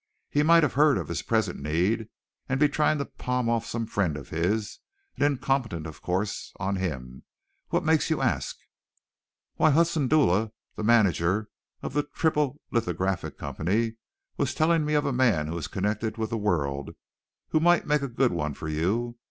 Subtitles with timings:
[0.31, 2.09] He might have heard of his present need
[2.49, 4.79] and be trying to palm off some friend of his,
[5.15, 7.21] an incompetent, of course, on him.
[7.69, 8.57] "What makes you ask?"
[9.57, 11.49] "Why, Hudson Dula, the manager
[11.83, 13.97] of the Triple Lithographic Company,
[14.37, 16.95] was telling me of a man who is connected with the World
[17.49, 19.17] who might make a good one for you.